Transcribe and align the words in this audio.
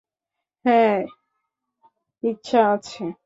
হাঁ, 0.65 0.97
ইচ্ছা 2.23 2.59
আছে। 2.73 3.03